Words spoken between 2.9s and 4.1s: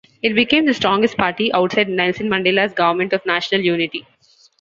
of National Unity.